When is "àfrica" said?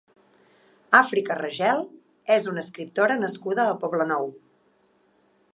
0.99-1.37